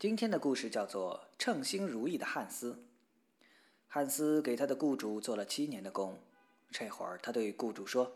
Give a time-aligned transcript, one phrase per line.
[0.00, 2.72] 今天的故事叫做《称心如意的汉斯》。
[3.86, 6.18] 汉斯给他的雇主做了七年的工，
[6.70, 8.10] 这会儿他对雇主说：“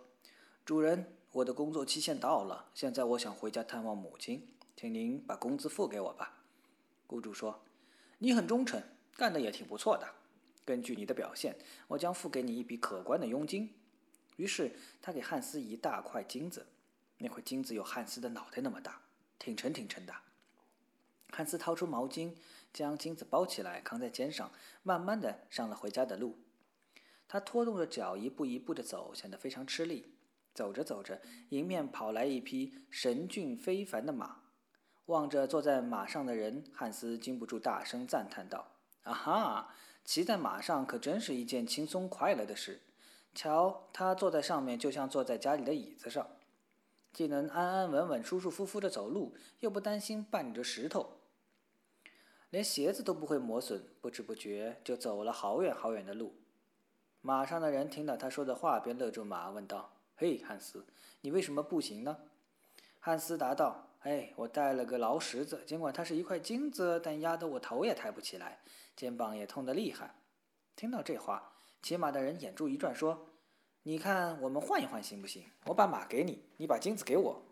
[0.65, 6.43] 主人，我的工作期限到了，现在我想回家探望母亲，请您把工资付给我吧。”
[7.07, 7.62] 雇主说
[8.16, 8.82] ：“你很忠诚，
[9.14, 10.09] 干得也挺不错的。
[10.64, 11.55] 根据你的表现，
[11.89, 13.75] 我将付给你一笔可观的佣金。”
[14.37, 16.64] 于是他给汉斯一大块金子，
[17.19, 19.03] 那块金子有汉斯的脑袋那么大，
[19.39, 20.14] 挺沉挺沉的。
[21.35, 22.32] 汉斯掏出毛巾，
[22.73, 24.52] 将金子包起来，扛在肩上，
[24.84, 26.38] 慢慢的上了回家的路。
[27.27, 30.15] 他拖动着脚，一步一步的走，显得非常吃力。
[30.55, 34.43] 走着走着，迎面跑来一匹神骏非凡的马。
[35.07, 38.69] 望着坐在马上的人，汉斯禁不住大声赞叹道
[39.02, 39.74] ：“啊哈，
[40.05, 42.80] 骑在马上可真是一件轻松快乐的事！
[43.35, 46.24] 瞧，他坐在上面，就像坐在家里的椅子上，
[47.12, 51.19] 既能安安稳稳、舒舒服服的走路，又不担心绊着石头。”
[52.55, 56.37] 连鞋子都不会磨损，不知不觉就走了好远好远的路。
[57.21, 60.87] 马上的人听到他说的话，便勒住马，问道：“嘿，汉斯，
[61.23, 62.16] 你为什么步行呢？”
[63.01, 68.61] 汉斯答道：“哎，我带了个劳什子，尽管它是一块金子，但压得我头也抬不起来，
[68.94, 70.15] 肩膀也痛得厉害。”
[70.77, 73.27] 听到这话，骑马的人眼珠一转，说
[73.83, 75.43] ：“你看，我们换一换行不行？
[75.65, 77.43] 我把马给你，你把金子给我。”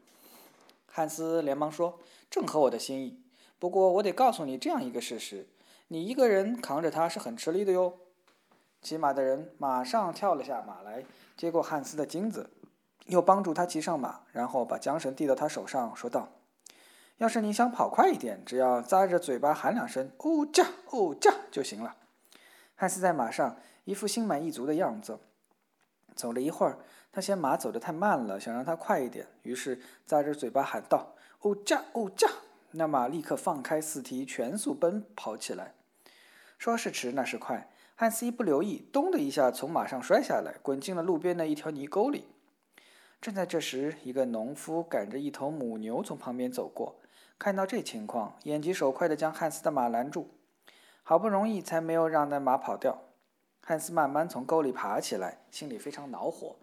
[0.87, 1.99] 汉斯连忙说
[2.31, 3.21] ：“正合我的心意。”
[3.63, 5.47] 不过我得告诉你这样一个事实：
[5.87, 7.97] 你一个人扛着它是很吃力的哟。
[8.81, 11.05] 骑马的人马上跳了下马来，
[11.37, 12.51] 接过汉斯的金子，
[13.07, 16.29] 又帮助他骑上马，然后把缰绳递到他手上，说道
[17.19, 21.95] ：“要是你想跑快一点，只要咂着嘴巴喊两声‘哦驾，哦驾’就行了。”
[22.75, 25.21] 汉斯在马上一副心满意足的样子。
[26.17, 26.79] 走了一会儿，
[27.13, 32.29] 他嫌马走得太慢了，想让它快一点，于是咂着嘴巴喊道：“哦驾，哦驾！”
[32.73, 35.75] 那马立刻放开四蹄，全速奔跑起来。
[36.59, 37.69] 说是迟，那是快。
[37.95, 42.25] 汉斯一不留意，咚的一下从马上摔下来，滚进了路边的一条泥沟里。
[43.21, 46.97] 正在这时，一个农夫赶着一头母牛从旁边走过，
[47.39, 50.31] 看到这情况，眼疾手快地将汉斯的马拦住，
[51.05, 53.03] 好不容易才没有让那马跑掉。
[53.61, 56.57] 汉斯慢慢从沟里爬起来，心里非常恼火。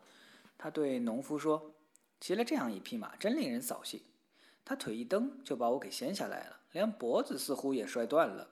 [0.58, 1.72] 他对农夫说
[2.20, 4.02] ：“骑了这样一匹马，真令人扫兴。”
[4.70, 8.48] 他腿一蹬，就把我给掀下来了，连脖子似乎也摔断了。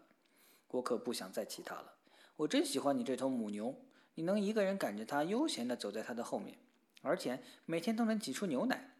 [0.69, 1.93] 我可不想再骑它了。
[2.37, 3.75] 我真喜欢你这头母牛，
[4.15, 6.57] 你能一个人赶着它，悠闲地走在它的后面，
[7.03, 8.95] 而且每天都能挤出牛奶，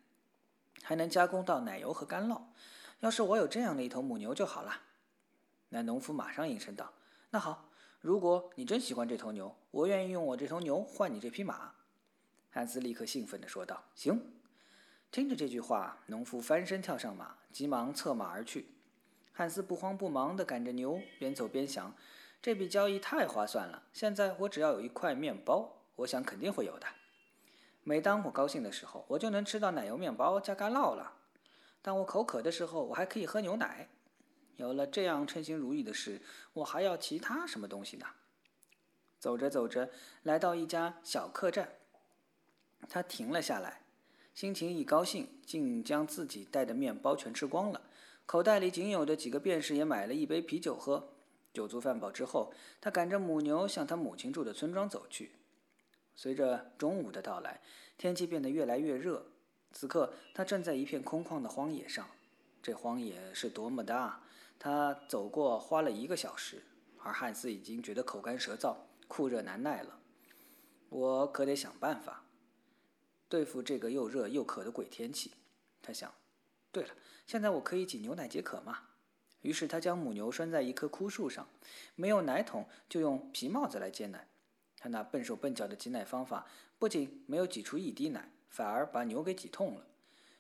[0.83, 2.39] 还能加工到奶油和干酪。
[2.99, 4.81] 要是我有这样的一头母牛就好了。
[5.69, 6.93] 那农夫马上应声道
[7.31, 11.71] ：“那好，如果你真喜欢这头牛，我愿意用我这头牛换你这匹马。”
[12.51, 14.33] 汉斯立刻兴奋地说道：“行。”
[15.11, 18.67] 听着这句话，农夫翻身跳上马，急忙策马而去。
[19.31, 21.95] 汉斯不慌不忙地赶着牛，边走边想：
[22.41, 23.83] 这笔交易太划算了。
[23.93, 26.85] 现在我只要有一块面包，我想肯定会有的。
[27.83, 31.13] 每当我高兴的时候，我就能吃到奶油面包加干酪了；
[31.81, 33.87] 当我口渴的时候，我还可以喝牛奶。
[34.57, 36.21] 有了这样称心如意的事，
[36.53, 38.05] 我还要其他什么东西呢？
[39.19, 39.89] 走着走着，
[40.23, 41.69] 来到一家小客栈，
[42.89, 43.81] 他停了下来。
[44.37, 47.81] 心情一高兴，竟将自己带的面包全吃光了，
[48.27, 51.09] 口袋里仅有的几个便士也买了一杯啤酒喝。
[51.55, 55.31] 酒足饭饱之后，他赶着母牛向他母亲住的村庄走去。
[56.15, 57.61] 随着中午的到来，
[57.97, 59.25] 天气变得越来越热。
[59.71, 62.07] 此刻，他正在一片空旷的荒野上。
[62.61, 64.21] 这荒野是多么大！
[64.59, 66.61] 他走过花了一个小时，
[66.99, 68.75] 而汉斯已经觉得口干舌燥、
[69.07, 69.97] 酷热难耐了。
[70.89, 72.23] 我可得想办法。
[73.29, 75.31] 对付这个又热又渴的鬼天气，
[75.81, 76.13] 他想。
[76.71, 76.93] 对了，
[77.25, 78.79] 现在我可以挤牛奶解渴吗？
[79.41, 81.47] 于是他将母牛拴在一棵枯树上，
[81.95, 84.27] 没有奶桶就用皮帽子来接奶。
[84.77, 86.45] 他那笨手笨脚的挤奶方法
[86.77, 89.87] 不仅没有挤出一滴奶，反而把牛给挤痛了。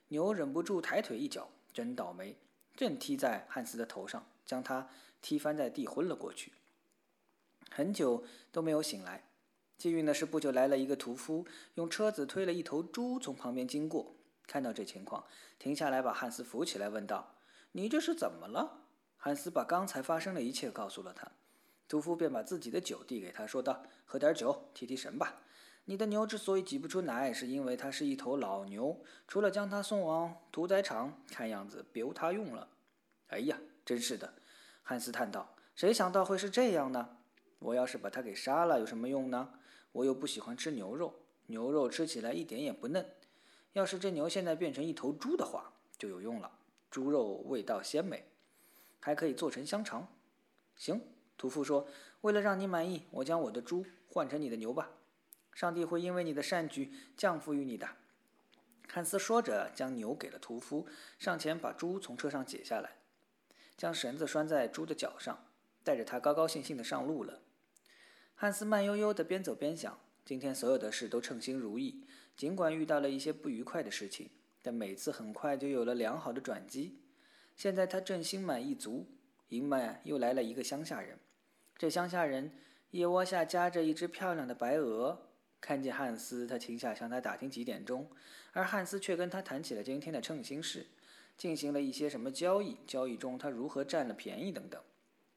[0.09, 2.37] 牛忍不住抬腿一脚，真倒霉，
[2.75, 4.89] 正踢在汉斯的头上，将他
[5.21, 6.51] 踢翻在地，昏了过去。
[7.69, 9.23] 很久都没有醒来。
[9.77, 11.45] 幸运的是，不久来了一个屠夫，
[11.75, 14.15] 用车子推了一头猪从旁边经过。
[14.47, 15.23] 看到这情况，
[15.59, 17.35] 停下来把汉斯扶起来，问道
[17.73, 18.85] ：“你这是怎么了？”
[19.17, 21.31] 汉斯把刚才发生的一切告诉了他。
[21.87, 25.41] 屠夫便把自己的酒递给他，说道：“喝点酒，提提神吧。
[25.85, 32.67] 你的牛之所以挤不出奶，是因为它是一头老牛，除了将它送往屠宰场，看样子别无他用了。”
[33.29, 34.33] 哎呀，真是的，
[34.81, 37.17] 汉斯叹道：“谁想到会是这样呢？
[37.59, 39.51] 我要是把它给杀了，有什么用呢？”
[39.97, 41.11] 我又不喜欢吃牛肉，
[41.47, 43.03] 牛肉吃起来一点也不嫩。
[43.73, 46.51] 要是这牛现在变成一头猪的话，就有用了。
[46.91, 48.23] 猪肉味道鲜美。
[48.99, 50.07] 还可以做成香肠。
[50.75, 51.01] 行，
[51.35, 51.87] 屠夫说
[52.21, 54.91] ：“为了让你满意，我将我的猪换成你的牛吧。
[55.53, 57.87] 上帝会因为你的善举降福于你的。”
[58.87, 60.85] 汉斯说着，将牛给了屠夫，
[61.17, 62.97] 上前把猪从车上解下来，
[63.75, 65.45] 将绳子拴在猪的脚上，
[65.83, 67.41] 带着它高高兴兴地上路了。
[68.39, 72.03] 汉斯慢悠悠地边走边想：今天所有的事都称心如意，
[72.35, 74.29] 尽管遇到了一些不愉快的事情，
[74.61, 76.99] 但每次很快就有了良好的转机。
[77.55, 79.07] 现在他正心满意足，
[79.49, 81.17] 迎面又来了一个乡下人。
[81.79, 82.51] 这乡下人
[82.91, 85.19] 腋窝下夹着一只漂亮的白鹅。
[85.59, 88.07] 看见汉斯，他停下向他打听几点钟，
[88.53, 90.85] 而汉斯却跟他谈起了今天的称心事，
[91.35, 94.79] 进行了一些什么交易，交易中他如何占了便宜等等。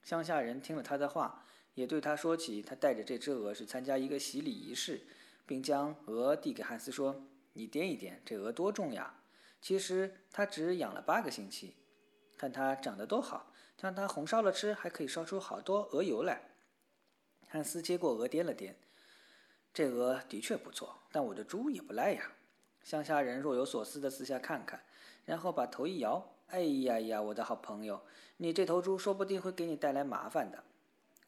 [0.03, 5.01] 乡下人听了他的话，也对他说起他带着这只鹅是参加一个洗礼仪式，
[5.47, 7.23] 并将鹅递给汉斯说
[7.55, 9.15] ：“你掂一掂，这鹅多重呀？
[9.61, 11.75] 其实他只养了八个星期，
[12.37, 16.43] 看它长得多好，将它红烧了吃，还可以烧出好多鹅油来。”
[17.49, 18.75] 汉斯接过鹅，掂了掂。
[19.73, 22.33] 这鹅的确不错，但我的猪也不赖呀。
[22.83, 24.83] 乡下人若有所思地四下看看，
[25.25, 28.01] 然后把头一摇：“哎呀呀，我的好朋友，
[28.37, 30.65] 你这头猪说不定会给你带来麻烦的。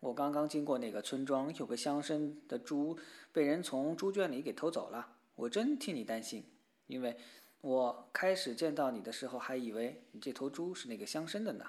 [0.02, 2.98] 我刚刚经过那个村庄，有个乡绅的猪
[3.30, 5.14] 被人从猪圈里给偷走了。
[5.36, 6.44] 我真替你担心，
[6.88, 7.16] 因为
[7.60, 11.64] 我开始见到你的时候还以为你这头猪是那个乡绅的呢。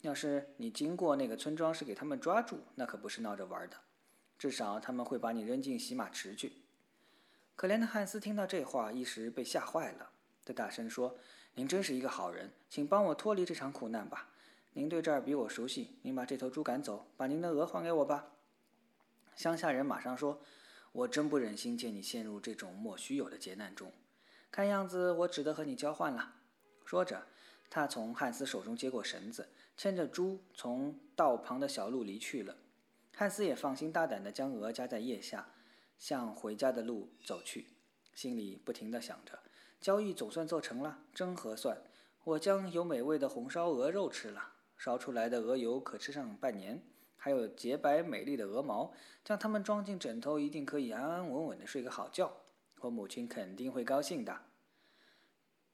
[0.00, 3.76] 要是你经过那个村庄是给他们抓住，那可不是闹着玩的。”
[4.36, 6.50] 至少他们会把你扔进洗马池去。
[7.54, 10.10] 可怜的汉斯听到这话，一时被吓坏了。
[10.44, 11.16] 他大声说
[11.54, 14.29] ：“您真是一个好人，请帮我脱离这场苦难吧。
[14.72, 18.32] 您对这儿比我熟悉，您把这头猪赶走，把您的鹅还给我吧。”
[19.34, 20.40] 乡下人马上说
[20.92, 23.92] ：“我真不忍心见你陷入这种莫须有的劫难中。
[24.50, 26.36] 看样子我只得和你交换了。”
[26.86, 27.26] 说着，
[27.68, 32.56] 他从汉斯手中接过绳子，牵着猪从道旁的小路离去了。
[33.14, 35.48] 汉斯也放心大胆地将鹅夹在腋下，
[35.98, 37.66] 向回家的路走去，
[38.14, 39.38] 心里不停地想着：
[39.80, 41.82] 交易总算做成了，真合算！
[42.24, 46.82] 我将有美味的红烧鹅肉吃了，烧出来的鹅油可吃上半年，
[47.18, 52.34] 还有洁白美丽的鹅毛，将它们装进枕头，一定可以安安稳稳地睡个好觉。
[52.80, 54.34] 我母亲肯定会高兴的。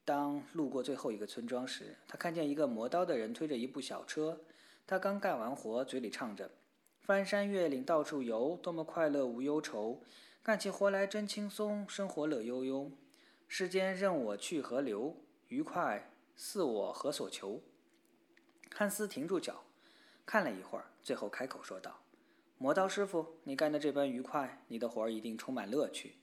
[0.04, 4.40] 当路过最后一个村庄时，他看见一个磨刀的人推着一部小车，
[4.88, 6.50] 他刚干完活，嘴里唱着。
[6.98, 10.02] 翻山越岭到处游，多么快乐无忧愁，
[10.42, 12.90] 干起活来真轻松，生活乐悠悠。
[13.46, 15.14] 世间任我去何留，
[15.46, 17.62] 愉快似我何所求。
[18.74, 19.62] 汉斯停住脚，
[20.24, 22.00] 看了一会儿，最后开口说道
[22.58, 26.16] ：“磨刀师傅，你干得这般愉快，你的活儿一定充满乐趣。”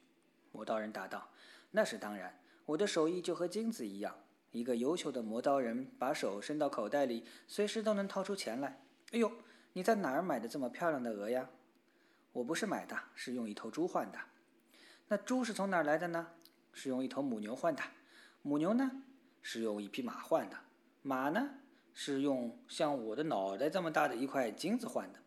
[0.52, 1.30] 磨刀人答道
[1.72, 4.16] ：“那是当然，我的手艺就和金子一样。
[4.52, 8.80] 一个优秀的磨刀人，把手伸到口袋里，随时都能掏出钱来。
[9.12, 9.32] 哎呦！”
[9.76, 11.50] 你在哪儿买的这么漂亮的鹅呀？
[12.32, 14.20] 我不是买的，是用一头猪换的。
[15.08, 16.28] 那猪是从哪儿来的呢？
[16.72, 17.82] 是用一头母牛换的。
[18.44, 18.92] 母牛呢？
[19.42, 20.56] 是用一匹马换的。
[21.02, 21.56] 马呢？
[21.94, 25.20] 是用像我的脑袋这么大的一块金子换的。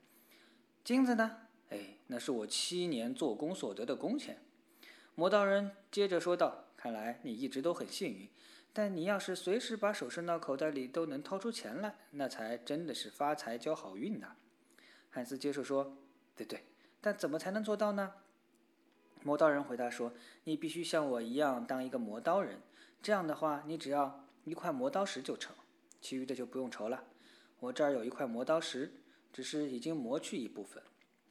[0.84, 1.38] 金子呢？
[1.70, 4.38] 哎，那是我七年做工所得的工钱。
[5.14, 8.28] 磨刀人接着说道：“看来你一直都很幸运。”
[8.72, 14.36] 但你要是随时把手伸到口袋里都能掏出钱来，那才真的是发财交好运呢。
[15.08, 15.96] 汉斯接着说
[16.36, 16.62] ：“对对，
[17.00, 18.12] 但怎么才能做到呢？”
[19.24, 20.12] 磨刀人回答说
[20.44, 22.60] ：“你必须像我一样当一个磨刀人，
[23.02, 25.56] 这样的话，你只要一块磨刀石就成，
[26.00, 27.04] 其余的就不用愁了。
[27.58, 28.92] 我这儿有一块磨刀石，
[29.32, 30.82] 只是已经磨去一部分，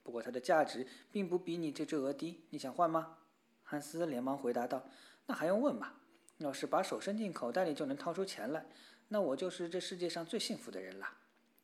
[0.04, 2.44] 不过它的价值并不比你这只鹅低。
[2.50, 3.18] 你想换吗？”
[3.64, 4.88] 汉斯连忙回答道
[5.26, 5.94] ：“那还用问吗？”
[6.40, 8.66] 要是把手伸进口袋里就能掏出钱来，
[9.08, 11.08] 那我就是这世界上最幸福的人了。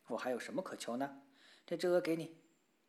[0.08, 1.22] 我还有什么可求呢？
[1.65, 2.38] 这只鹅给你，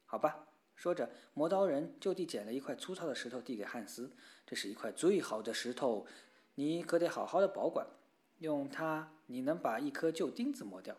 [0.04, 0.46] 好吧。
[0.74, 4.10] 说着，磨刀人就地捡了一块粗糙的石头递给汉斯。
[4.46, 6.06] 这是一块最好的石头，
[6.54, 7.86] 你可得好好的保管。
[8.38, 10.94] 用它，你能把一颗旧钉子磨掉。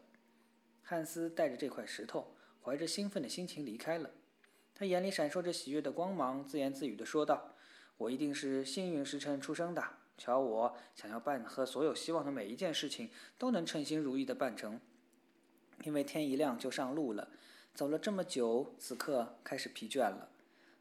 [0.81, 4.09] 汉斯带着这块石头，怀着兴奋的心情离开了。
[4.73, 7.53] 他眼里闪烁着喜悦的光芒，自言自语地说道
[7.95, 9.83] ：“我一定是幸运时辰出生的。”
[10.17, 14.79] 瞧，我想要办和所有希望的每一件事情都能称心如意的办成，
[15.83, 17.29] 因为天一亮就上路了。
[17.75, 20.29] 走了这么久，此刻开始疲倦了，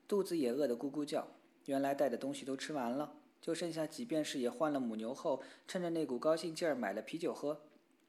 [0.09, 1.29] 肚子也饿得咕咕叫。
[1.67, 7.61] 原来带的东西都吃完了，就剩下几便士也换了母牛后，趁着那股高兴劲儿买了啤酒喝，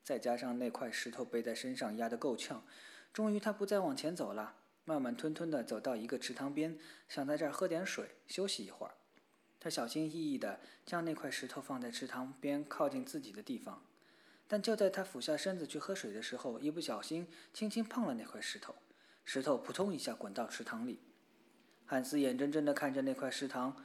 [0.03, 2.63] 再加上那块石头背在身上压得够呛，
[3.11, 6.77] 终于他不再往前走了，慢慢吞吞地走到一个池塘边，
[7.09, 8.93] 想在这儿喝点水，休息一会儿。
[9.59, 13.83] 他小心翼翼地将那块石头放在池塘边靠近自己的地方，
[14.47, 18.75] 但就在他俯下身子去喝水的时候，一不小心轻轻碰了那块石头，
[19.23, 20.99] 石头扑通一下滚到池塘里。
[21.85, 23.75] 汉斯眼睁睁地看着那块石塘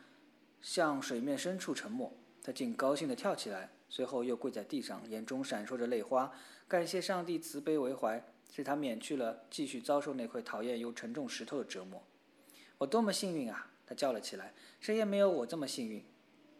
[0.60, 2.12] 向水面深处沉没，
[2.42, 6.32] 他竟高兴地跳起来，随后又跪在地上，眼中闪烁着泪花，
[6.66, 12.02] 感谢上帝慈悲为怀，使他免去了继续遭受那块讨厌又沉重石头的折磨。
[12.78, 13.70] 我多么幸运啊！
[13.86, 16.04] 他叫了起来，谁也没有我这么幸运。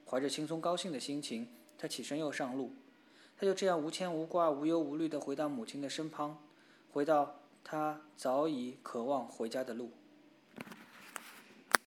[0.07, 2.73] 怀着轻松高兴的心情，他起身又上路。
[3.37, 6.43] 他就这样无牵无挂、无忧无虑地回到母亲的身旁，
[6.91, 9.93] 回到他早已渴望回家的路。